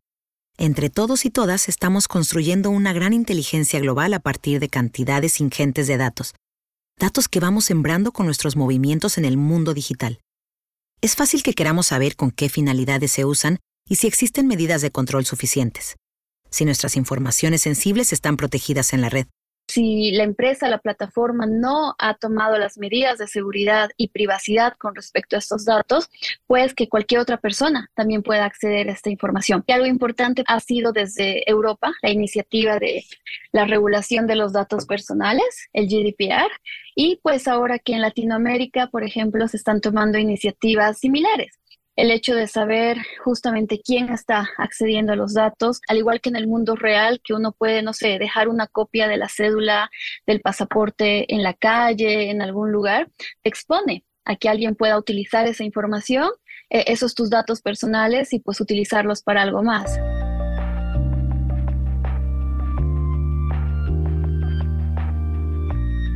Entre 0.58 0.90
todos 0.90 1.24
y 1.24 1.30
todas 1.30 1.70
estamos 1.70 2.10
construyendo 2.10 2.72
una 2.72 2.92
gran 2.92 3.14
inteligencia 3.14 3.80
global 3.80 4.14
a 4.14 4.20
partir 4.20 4.60
de 4.60 4.68
cantidades 4.68 5.40
ingentes 5.40 5.88
de 5.88 5.96
datos, 5.96 6.34
datos 7.00 7.30
que 7.30 7.40
vamos 7.40 7.64
sembrando 7.64 8.12
con 8.12 8.26
nuestros 8.26 8.58
movimientos 8.58 9.18
en 9.18 9.24
el 9.24 9.38
mundo 9.38 9.74
digital. 9.74 10.20
Es 11.00 11.16
fácil 11.16 11.44
que 11.44 11.54
queramos 11.54 11.88
saber 11.88 12.18
con 12.18 12.32
qué 12.32 12.50
finalidades 12.50 13.14
se 13.14 13.24
usan 13.24 13.60
y 13.88 13.96
si 13.96 14.08
existen 14.08 14.48
medidas 14.48 14.82
de 14.82 14.92
control 14.92 15.26
suficientes, 15.26 15.98
si 16.50 16.66
nuestras 16.66 16.96
informaciones 16.96 17.62
sensibles 17.62 18.14
están 18.14 18.38
protegidas 18.38 18.94
en 18.94 19.02
la 19.02 19.10
red. 19.10 19.28
Si 19.68 20.12
la 20.12 20.24
empresa, 20.24 20.70
la 20.70 20.78
plataforma 20.78 21.48
no 21.48 21.96
ha 21.98 22.14
tomado 22.14 22.60
las 22.60 22.78
medidas 22.78 23.18
de 23.18 23.28
seguridad 23.28 23.90
y 23.98 24.10
privacidad 24.10 24.74
con 24.78 24.94
respecto 24.94 25.36
a 25.36 25.40
estos 25.40 25.66
datos, 25.66 26.10
pues 26.46 26.76
que 26.76 26.88
cualquier 26.88 27.22
otra 27.22 27.38
persona 27.38 27.90
también 27.96 28.22
pueda 28.22 28.46
acceder 28.46 28.90
a 28.90 28.94
esta 28.94 29.10
información. 29.10 29.64
Y 29.66 29.72
algo 29.72 29.88
importante 29.88 30.44
ha 30.48 30.60
sido 30.60 30.92
desde 30.92 31.50
Europa 31.50 31.94
la 32.04 32.12
iniciativa 32.12 32.78
de 32.78 33.06
la 33.54 33.66
regulación 33.66 34.28
de 34.28 34.36
los 34.36 34.54
datos 34.54 34.86
personales, 34.86 35.68
el 35.74 35.88
GDPR, 35.88 36.52
y 36.96 37.20
pues 37.24 37.48
ahora 37.48 37.80
que 37.80 37.94
en 37.94 38.02
Latinoamérica, 38.02 38.88
por 38.88 39.04
ejemplo, 39.04 39.48
se 39.48 39.58
están 39.58 39.82
tomando 39.82 40.20
iniciativas 40.20 41.00
similares 41.00 41.60
el 41.96 42.12
hecho 42.12 42.36
de 42.36 42.48
saber 42.48 42.98
justamente 43.24 43.82
quién 43.84 44.10
está 44.10 44.50
accediendo 44.58 45.14
a 45.14 45.16
los 45.16 45.34
datos, 45.34 45.82
al 45.88 45.98
igual 45.98 46.20
que 46.22 46.30
en 46.30 46.36
el 46.36 46.48
mundo 46.48 46.76
real, 46.76 47.22
que 47.24 47.34
uno 47.34 47.54
puede, 47.54 47.82
no 47.82 47.94
sé, 47.94 48.20
dejar 48.20 48.50
una 48.50 48.68
copia 48.68 49.08
de 49.08 49.18
la 49.18 49.30
cédula 49.30 49.90
del 50.28 50.42
pasaporte 50.42 51.34
en 51.34 51.44
la 51.44 51.54
calle, 51.54 52.30
en 52.30 52.42
algún 52.42 52.72
lugar, 52.72 53.10
expone 53.44 54.04
a 54.26 54.36
que 54.36 54.50
alguien 54.50 54.76
pueda 54.76 54.98
utilizar 54.98 55.48
esa 55.48 55.64
información, 55.64 56.30
eh, 56.70 56.86
esos 56.88 57.16
tus 57.16 57.30
datos 57.30 57.62
personales 57.62 58.34
y 58.34 58.40
pues 58.40 58.60
utilizarlos 58.60 59.22
para 59.22 59.42
algo 59.42 59.64
más. 59.64 59.98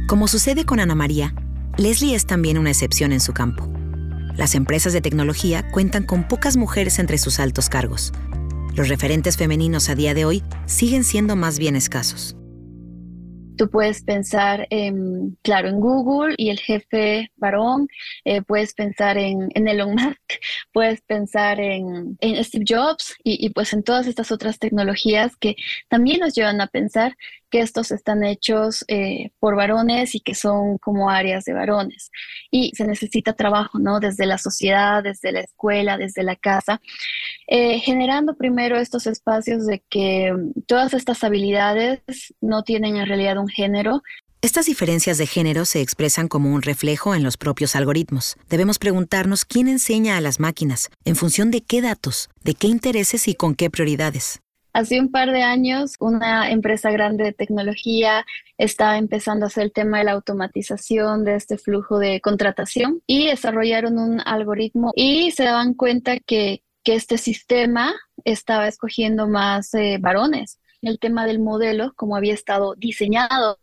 Como 0.08 0.28
sucede 0.28 0.66
con 0.66 0.80
Ana 0.80 0.96
María, 0.96 1.36
Leslie 1.78 2.16
es 2.16 2.26
también 2.26 2.58
una 2.58 2.72
excepción 2.72 3.12
en 3.12 3.20
su 3.20 3.32
campo. 3.32 3.69
Las 4.40 4.56
empresas 4.56 4.94
de 4.94 5.02
tecnología 5.02 5.70
cuentan 5.70 6.06
con 6.06 6.26
pocas 6.26 6.56
mujeres 6.56 6.98
entre 6.98 7.18
sus 7.18 7.42
altos 7.42 7.68
cargos. 7.68 8.14
Los 8.74 8.88
referentes 8.88 9.36
femeninos 9.36 9.90
a 9.90 9.96
día 9.96 10.14
de 10.14 10.24
hoy 10.24 10.44
siguen 10.66 11.04
siendo 11.04 11.36
más 11.36 11.60
bien 11.60 11.76
escasos. 11.76 12.38
Tú 13.58 13.70
puedes 13.70 14.02
pensar, 14.02 14.66
en, 14.70 15.38
claro, 15.42 15.68
en 15.68 15.82
Google 15.82 16.36
y 16.38 16.52
el 16.52 16.58
jefe 16.58 17.30
varón, 17.36 17.90
eh, 18.24 18.42
puedes 18.42 18.74
pensar 18.74 19.18
en, 19.18 19.50
Elon 19.54 19.96
Musk, 19.96 20.22
puedes 20.72 21.02
pensar 21.02 21.60
en, 21.60 22.18
Steve 22.42 22.64
Jobs 22.66 23.16
y, 23.22 23.46
y, 23.46 23.50
pues 23.50 23.74
en 23.74 23.84
todas 23.84 24.08
estas 24.08 24.32
otras 24.32 24.58
tecnologías 24.58 25.36
que 25.36 25.58
también 25.90 26.22
nos 26.22 26.34
llevan 26.34 26.62
a 26.62 26.68
pensar 26.68 27.18
que 27.50 27.62
estos 27.62 27.92
están 27.92 28.24
hechos 28.24 28.86
eh, 28.88 29.32
por 29.40 29.56
varones 29.56 30.16
y 30.16 30.20
que 30.20 30.36
son 30.36 30.78
como 30.78 31.10
áreas 31.10 31.46
de 31.46 31.54
varones. 31.54 32.12
Y 32.52 32.72
se 32.76 32.86
necesita 32.86 33.34
trabajo, 33.34 33.80
¿no? 33.80 34.00
Desde 34.00 34.26
la 34.26 34.38
sociedad, 34.38 35.04
desde 35.04 35.32
la 35.32 35.42
escuela, 35.42 35.98
desde 35.98 36.24
la 36.24 36.36
casa, 36.36 36.82
eh, 37.48 37.80
generando 37.80 38.36
primero 38.36 38.78
estos 38.78 39.08
espacios 39.08 39.66
de 39.66 39.84
que 39.90 40.34
todas 40.68 40.94
estas 40.94 41.24
habilidades 41.24 42.02
no 42.42 42.64
tienen 42.64 42.96
en 42.96 43.08
realidad 43.08 43.38
un 43.38 43.48
género, 43.48 44.02
estas 44.42 44.68
diferencias 44.68 45.18
de 45.18 45.28
género 45.28 45.66
se 45.66 45.82
expresan 45.82 46.30
como 46.30 46.54
un 46.54 46.62
reflejo 46.62 47.14
en 47.14 47.24
los 47.24 47.36
propios 47.36 47.76
algoritmos. 47.76 48.38
Debemos 48.50 48.80
preguntarnos 48.80 49.44
quién 49.44 49.68
enseña 49.68 50.16
a 50.16 50.22
las 50.22 50.40
máquinas, 50.40 50.90
en 51.04 51.18
función 51.18 51.52
de 51.52 51.60
qué 51.60 51.82
datos, 51.82 52.30
de 52.42 52.54
qué 52.54 52.68
intereses 52.68 53.28
y 53.28 53.36
con 53.36 53.54
qué 53.54 53.70
prioridades. 53.70 54.40
Hace 54.72 55.00
un 55.00 55.12
par 55.12 55.32
de 55.32 55.42
años, 55.42 55.96
una 56.00 56.52
empresa 56.52 56.92
grande 56.92 57.24
de 57.24 57.34
tecnología 57.34 58.26
estaba 58.58 58.98
empezando 58.98 59.46
a 59.46 59.48
hacer 59.48 59.64
el 59.64 59.72
tema 59.72 59.98
de 59.98 60.04
la 60.04 60.12
automatización 60.12 61.26
de 61.26 61.36
este 61.36 61.58
flujo 61.58 61.98
de 61.98 62.22
contratación 62.22 63.02
y 63.08 63.28
desarrollaron 63.28 63.98
un 63.98 64.22
algoritmo 64.24 64.92
y 64.96 65.32
se 65.32 65.44
daban 65.44 65.74
cuenta 65.74 66.20
que, 66.20 66.62
que 66.84 66.96
este 66.96 67.18
sistema 67.18 67.94
estaba 68.26 68.68
escogiendo 68.68 69.28
más 69.28 69.74
eh, 69.74 69.98
varones. 70.00 70.60
El 70.82 71.00
tema 71.00 71.26
del 71.26 71.40
modelo, 71.40 71.94
como 71.96 72.16
había 72.16 72.34
estado 72.34 72.76
diseñado 72.76 73.58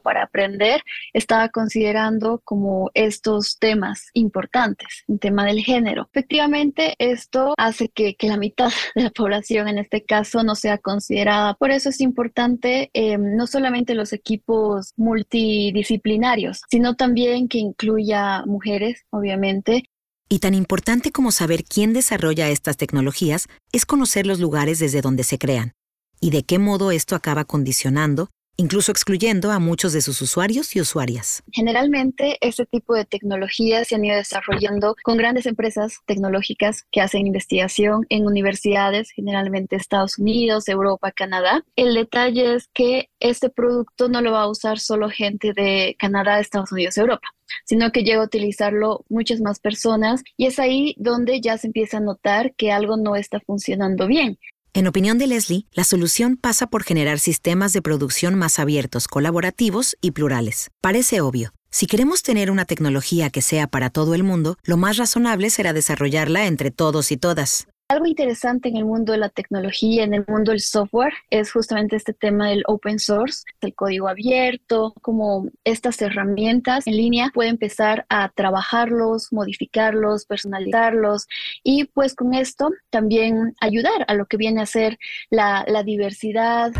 para 0.00 0.24
aprender, 0.24 0.82
estaba 1.12 1.48
considerando 1.48 2.40
como 2.44 2.90
estos 2.94 3.58
temas 3.58 4.10
importantes, 4.12 5.04
el 5.08 5.18
tema 5.18 5.44
del 5.44 5.60
género. 5.60 6.08
Efectivamente, 6.12 6.94
esto 6.98 7.54
hace 7.56 7.88
que, 7.88 8.16
la 8.26 8.36
mitad 8.36 8.70
de 8.94 9.04
la 9.04 9.10
población 9.10 9.68
en 9.68 9.78
este 9.78 10.04
caso 10.04 10.42
no 10.42 10.54
sea 10.54 10.78
considerada. 10.78 11.54
Por 11.54 11.70
eso 11.70 11.90
es 11.90 12.00
importante 12.00 12.90
em, 12.92 13.36
no 13.36 13.46
solamente 13.46 13.94
los 13.94 14.12
equipos 14.12 14.92
multidisciplinarios, 14.96 16.62
sino 16.68 16.94
también 16.94 17.48
que 17.48 17.58
incluya 17.58 18.42
mujeres, 18.46 19.04
obviamente, 19.10 19.84
y 20.28 20.40
tan 20.40 20.54
importante 20.54 21.12
como 21.12 21.30
saber 21.30 21.62
quién 21.62 21.92
desarrolla 21.92 22.50
estas 22.50 22.76
tecnologías 22.76 23.46
es 23.72 23.86
conocer 23.86 24.26
los 24.26 24.40
lugares 24.40 24.80
desde 24.80 25.00
donde 25.00 25.22
se 25.22 25.38
crean 25.38 25.74
y 26.20 26.30
de 26.30 26.42
qué 26.42 26.58
modo 26.58 26.90
esto 26.90 27.14
acaba 27.14 27.44
condicionando 27.44 28.30
incluso 28.56 28.90
excluyendo 28.92 29.50
a 29.50 29.58
muchos 29.58 29.92
de 29.92 30.00
sus 30.00 30.20
usuarios 30.22 30.74
y 30.76 30.80
usuarias. 30.80 31.42
Generalmente, 31.52 32.38
este 32.40 32.66
tipo 32.66 32.94
de 32.94 33.04
tecnologías 33.04 33.88
se 33.88 33.94
han 33.94 34.04
ido 34.04 34.16
desarrollando 34.16 34.96
con 35.02 35.16
grandes 35.16 35.46
empresas 35.46 35.98
tecnológicas 36.06 36.84
que 36.90 37.00
hacen 37.00 37.26
investigación 37.26 38.06
en 38.08 38.26
universidades, 38.26 39.10
generalmente 39.10 39.76
Estados 39.76 40.18
Unidos, 40.18 40.68
Europa, 40.68 41.12
Canadá. 41.12 41.64
El 41.76 41.94
detalle 41.94 42.54
es 42.54 42.68
que 42.72 43.10
este 43.20 43.50
producto 43.50 44.08
no 44.08 44.20
lo 44.20 44.32
va 44.32 44.42
a 44.42 44.48
usar 44.48 44.78
solo 44.78 45.10
gente 45.10 45.52
de 45.52 45.96
Canadá, 45.98 46.40
Estados 46.40 46.72
Unidos, 46.72 46.96
Europa 46.98 47.28
sino 47.64 47.92
que 47.92 48.02
llega 48.02 48.20
a 48.22 48.24
utilizarlo 48.24 49.04
muchas 49.08 49.40
más 49.40 49.60
personas 49.60 50.22
y 50.36 50.46
es 50.46 50.58
ahí 50.58 50.94
donde 50.98 51.40
ya 51.40 51.58
se 51.58 51.68
empieza 51.68 51.98
a 51.98 52.00
notar 52.00 52.54
que 52.54 52.72
algo 52.72 52.96
no 52.96 53.16
está 53.16 53.40
funcionando 53.40 54.06
bien. 54.06 54.38
En 54.76 54.86
opinión 54.86 55.16
de 55.16 55.26
Leslie, 55.26 55.64
la 55.72 55.84
solución 55.84 56.36
pasa 56.36 56.66
por 56.66 56.84
generar 56.84 57.18
sistemas 57.18 57.72
de 57.72 57.80
producción 57.80 58.34
más 58.34 58.58
abiertos, 58.58 59.08
colaborativos 59.08 59.96
y 60.02 60.10
plurales. 60.10 60.70
Parece 60.82 61.22
obvio. 61.22 61.54
Si 61.70 61.86
queremos 61.86 62.22
tener 62.22 62.50
una 62.50 62.66
tecnología 62.66 63.30
que 63.30 63.40
sea 63.40 63.68
para 63.68 63.88
todo 63.88 64.14
el 64.14 64.22
mundo, 64.22 64.58
lo 64.64 64.76
más 64.76 64.98
razonable 64.98 65.48
será 65.48 65.72
desarrollarla 65.72 66.46
entre 66.46 66.70
todos 66.70 67.10
y 67.10 67.16
todas. 67.16 67.68
Algo 67.88 68.06
interesante 68.06 68.68
en 68.68 68.76
el 68.76 68.84
mundo 68.84 69.12
de 69.12 69.18
la 69.18 69.28
tecnología, 69.28 70.02
en 70.02 70.12
el 70.12 70.24
mundo 70.26 70.50
del 70.50 70.60
software, 70.60 71.12
es 71.30 71.52
justamente 71.52 71.94
este 71.94 72.12
tema 72.12 72.48
del 72.48 72.64
open 72.66 72.98
source, 72.98 73.44
el 73.60 73.76
código 73.76 74.08
abierto, 74.08 74.92
como 75.02 75.46
estas 75.62 76.02
herramientas 76.02 76.88
en 76.88 76.96
línea 76.96 77.30
puede 77.32 77.48
empezar 77.48 78.04
a 78.08 78.28
trabajarlos, 78.30 79.32
modificarlos, 79.32 80.26
personalizarlos 80.26 81.28
y 81.62 81.84
pues 81.84 82.16
con 82.16 82.34
esto 82.34 82.70
también 82.90 83.54
ayudar 83.60 84.04
a 84.08 84.14
lo 84.14 84.26
que 84.26 84.36
viene 84.36 84.62
a 84.62 84.66
ser 84.66 84.98
la, 85.30 85.64
la 85.68 85.84
diversidad. 85.84 86.72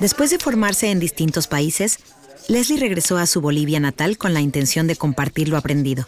Después 0.00 0.30
de 0.30 0.38
formarse 0.38 0.90
en 0.90 0.98
distintos 0.98 1.46
países, 1.46 1.98
Leslie 2.50 2.80
regresó 2.80 3.16
a 3.16 3.26
su 3.26 3.40
Bolivia 3.40 3.78
natal 3.78 4.18
con 4.18 4.34
la 4.34 4.40
intención 4.40 4.88
de 4.88 4.96
compartir 4.96 5.48
lo 5.48 5.56
aprendido, 5.56 6.06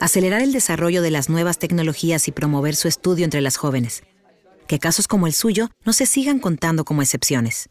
acelerar 0.00 0.40
el 0.40 0.54
desarrollo 0.54 1.02
de 1.02 1.10
las 1.10 1.28
nuevas 1.28 1.58
tecnologías 1.58 2.28
y 2.28 2.32
promover 2.32 2.74
su 2.74 2.88
estudio 2.88 3.26
entre 3.26 3.42
las 3.42 3.58
jóvenes. 3.58 4.02
Que 4.68 4.78
casos 4.78 5.06
como 5.06 5.26
el 5.26 5.34
suyo 5.34 5.68
no 5.84 5.92
se 5.92 6.06
sigan 6.06 6.38
contando 6.38 6.86
como 6.86 7.02
excepciones. 7.02 7.68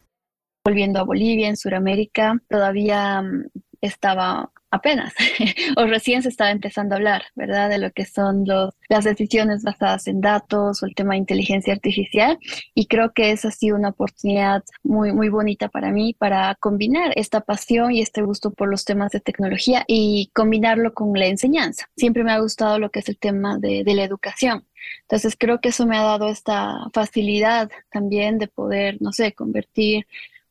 Volviendo 0.64 1.00
a 1.00 1.02
Bolivia, 1.02 1.48
en 1.48 1.56
Sudamérica, 1.56 2.40
todavía 2.48 3.22
mm, 3.22 3.46
estaba 3.80 4.52
apenas 4.70 5.14
o 5.76 5.86
recién 5.86 6.22
se 6.22 6.28
estaba 6.28 6.50
empezando 6.50 6.94
a 6.94 6.98
hablar, 6.98 7.24
¿verdad? 7.34 7.70
De 7.70 7.78
lo 7.78 7.90
que 7.92 8.04
son 8.04 8.44
las 8.88 9.04
decisiones 9.04 9.62
basadas 9.62 10.06
en 10.06 10.20
datos 10.20 10.82
o 10.82 10.86
el 10.86 10.94
tema 10.94 11.14
de 11.14 11.18
inteligencia 11.18 11.72
artificial. 11.72 12.38
Y 12.74 12.86
creo 12.86 13.12
que 13.12 13.30
esa 13.30 13.48
ha 13.48 13.52
sido 13.52 13.76
una 13.76 13.90
oportunidad 13.90 14.64
muy, 14.82 15.12
muy 15.12 15.28
bonita 15.28 15.68
para 15.68 15.90
mí 15.90 16.14
para 16.14 16.54
combinar 16.56 17.12
esta 17.16 17.40
pasión 17.40 17.92
y 17.92 18.00
este 18.00 18.22
gusto 18.22 18.50
por 18.50 18.68
los 18.68 18.84
temas 18.84 19.12
de 19.12 19.20
tecnología 19.20 19.84
y 19.86 20.30
combinarlo 20.34 20.94
con 20.94 21.12
la 21.12 21.26
enseñanza. 21.26 21.88
Siempre 21.96 22.24
me 22.24 22.32
ha 22.32 22.38
gustado 22.38 22.78
lo 22.78 22.90
que 22.90 23.00
es 23.00 23.08
el 23.08 23.18
tema 23.18 23.58
de, 23.58 23.84
de 23.84 23.94
la 23.94 24.04
educación. 24.04 24.66
Entonces 25.02 25.36
creo 25.38 25.60
que 25.60 25.70
eso 25.70 25.86
me 25.86 25.96
ha 25.96 26.02
dado 26.02 26.28
esta 26.28 26.88
facilidad 26.92 27.70
también 27.90 28.38
de 28.38 28.48
poder, 28.48 28.98
no 29.00 29.12
sé, 29.12 29.32
convertir 29.32 30.06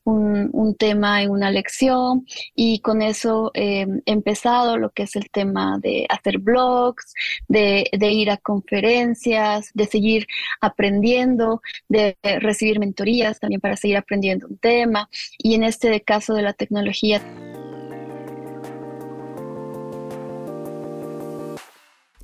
un, 0.06 0.76
tema 0.78 1.22
en 1.24 1.32
una 1.32 1.52
lección. 1.52 2.26
Y 2.56 2.80
con 2.80 3.02
eso 3.02 3.52
em, 3.54 4.02
he 4.06 4.12
empezado 4.12 4.78
lo 4.78 4.92
que 4.92 5.04
es 5.04 5.16
el 5.16 5.30
tema 5.30 5.78
de 5.82 6.06
hacer 6.10 6.40
blogs, 6.40 7.14
de, 7.48 7.90
ir 7.92 8.30
a 8.30 8.38
conferencias, 8.38 9.72
de 9.74 9.86
seguir 9.86 10.28
aprendiendo, 10.62 11.62
de 11.90 12.18
recibir 12.24 12.80
mentorías 12.80 13.40
también 13.40 13.62
para 13.62 13.78
seguir 13.78 13.98
aprendiendo 13.98 14.48
un 14.48 14.58
tema. 14.58 15.10
Y 15.38 15.56
en 15.56 15.64
este 15.64 16.02
caso 16.02 16.34
de 16.34 16.42
la 16.44 16.54
tecnología 16.54 17.22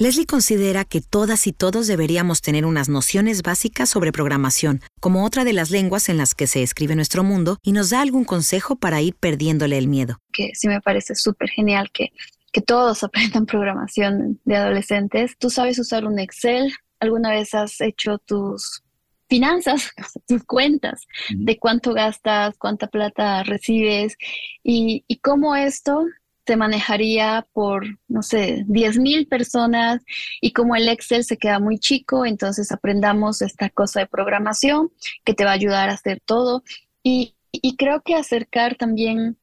Leslie 0.01 0.25
considera 0.25 0.83
que 0.83 0.99
todas 0.99 1.45
y 1.45 1.53
todos 1.53 1.85
deberíamos 1.85 2.41
tener 2.41 2.65
unas 2.65 2.89
nociones 2.89 3.43
básicas 3.43 3.87
sobre 3.87 4.11
programación, 4.11 4.81
como 4.99 5.23
otra 5.23 5.43
de 5.43 5.53
las 5.53 5.69
lenguas 5.69 6.09
en 6.09 6.17
las 6.17 6.33
que 6.33 6.47
se 6.47 6.63
escribe 6.63 6.95
nuestro 6.95 7.23
mundo, 7.23 7.59
y 7.61 7.71
nos 7.71 7.91
da 7.91 8.01
algún 8.01 8.23
consejo 8.23 8.75
para 8.77 8.99
ir 8.99 9.13
perdiéndole 9.13 9.77
el 9.77 9.87
miedo. 9.87 10.17
Que 10.33 10.53
sí 10.55 10.67
me 10.67 10.81
parece 10.81 11.13
súper 11.13 11.49
genial 11.49 11.91
que, 11.93 12.09
que 12.51 12.61
todos 12.61 13.03
aprendan 13.03 13.45
programación 13.45 14.39
de 14.43 14.55
adolescentes. 14.55 15.37
¿Tú 15.37 15.51
sabes 15.51 15.77
usar 15.77 16.07
un 16.07 16.17
Excel? 16.17 16.73
¿Alguna 16.99 17.29
vez 17.29 17.53
has 17.53 17.79
hecho 17.79 18.17
tus 18.17 18.81
finanzas, 19.29 19.91
tus 20.27 20.43
cuentas, 20.45 21.05
de 21.29 21.59
cuánto 21.59 21.93
gastas, 21.93 22.57
cuánta 22.57 22.87
plata 22.87 23.43
recibes 23.43 24.17
y, 24.63 25.05
y 25.07 25.19
cómo 25.19 25.55
esto 25.55 26.07
se 26.51 26.57
manejaría 26.57 27.47
por, 27.53 27.85
no 28.09 28.21
sé, 28.21 28.65
10.000 28.67 29.29
personas 29.29 30.01
y 30.41 30.51
como 30.51 30.75
el 30.75 30.89
Excel 30.89 31.23
se 31.23 31.37
queda 31.37 31.59
muy 31.59 31.79
chico, 31.79 32.25
entonces 32.25 32.73
aprendamos 32.73 33.41
esta 33.41 33.69
cosa 33.69 34.01
de 34.01 34.07
programación 34.07 34.91
que 35.23 35.33
te 35.33 35.45
va 35.45 35.51
a 35.51 35.53
ayudar 35.53 35.89
a 35.89 35.93
hacer 35.93 36.21
todo. 36.25 36.61
Y, 37.03 37.35
creo 37.77 38.01
que 38.01 38.15
acercar 38.15 38.75
también 38.75 39.37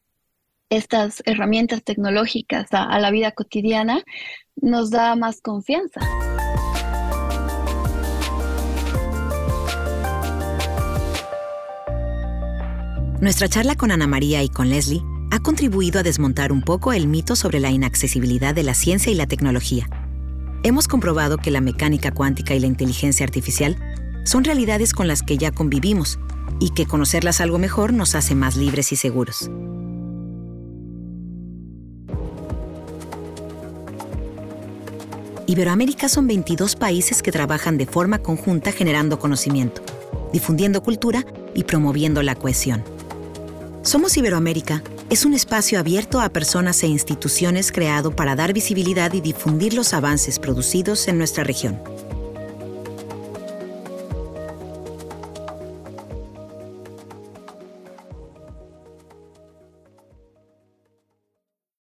estas 0.69 1.23
herramientas 1.25 1.83
tecnológicas 1.83 2.67
a 2.73 2.99
la 2.99 3.11
vida 3.11 3.33
cotidiana 3.33 4.05
nos 4.57 4.91
da 4.91 5.17
más 5.17 5.41
confianza. 5.41 6.03
Nuestra 13.23 13.49
charla 13.49 13.77
con 13.77 13.93
Ana 13.93 14.07
María 14.07 14.43
y 14.43 14.51
con 14.51 14.69
Leslie 14.69 15.03
ha 15.39 15.41
contribuido 15.41 16.01
a 16.01 16.03
desmontar 16.03 16.51
un 16.51 16.63
poco 16.63 16.93
el 16.93 17.07
mito 17.07 17.37
sobre 17.37 17.61
la 17.61 17.71
inaccesibilidad 17.71 18.57
de 18.57 18.65
la 18.65 18.75
ciencia 18.75 19.13
y 19.13 19.15
la 19.15 19.29
tecnología. 19.29 19.89
Hemos 20.65 20.89
comprobado 20.89 21.39
que 21.39 21.53
la 21.53 21.61
mecánica 21.61 22.11
cuántica 22.11 22.57
y 22.57 22.59
la 22.59 22.67
inteligencia 22.67 23.25
artificial 23.25 23.77
son 24.25 24.43
realidades 24.43 24.93
con 24.93 25.07
las 25.07 25.23
que 25.23 25.39
ya 25.39 25.53
convivimos 25.53 26.19
y 26.59 26.71
que 26.71 26.87
conocerlas 26.87 27.41
algo 27.41 27.59
mejor 27.59 27.93
nos 27.93 28.17
hace 28.17 28.35
más 28.35 28.57
libres 28.57 28.91
y 28.91 28.97
seguros. 28.97 29.49
Iberoamérica 35.47 36.09
son 36.09 36.27
22 36.27 36.75
países 36.75 37.23
que 37.23 37.31
trabajan 37.31 37.79
de 37.79 37.87
forma 37.87 38.19
conjunta 38.19 38.73
generando 38.73 39.21
conocimiento, 39.21 39.83
difundiendo 40.33 40.83
cultura 40.83 41.25
y 41.55 41.63
promoviendo 41.63 42.25
la 42.25 42.35
cohesión. 42.35 42.83
Somos 43.83 44.17
Iberoamérica 44.17 44.83
es 45.11 45.25
un 45.25 45.33
espacio 45.33 45.79
abierto 45.79 46.21
a 46.21 46.29
personas 46.29 46.83
e 46.83 46.87
instituciones 46.87 47.73
creado 47.73 48.15
para 48.15 48.37
dar 48.37 48.53
visibilidad 48.53 49.13
y 49.15 49.23
difundir 49.23 49.73
los 49.73 49.95
avances 49.95 50.39
producidos 50.39 51.09
en 51.09 51.17
nuestra 51.17 51.45
región. 51.45 51.81